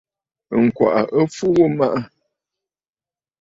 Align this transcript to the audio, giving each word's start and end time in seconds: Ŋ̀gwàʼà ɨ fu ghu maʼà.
Ŋ̀gwàʼà 0.63 1.01
ɨ 1.17 1.21
fu 1.35 1.45
ghu 1.55 1.65
maʼà. 1.77 1.99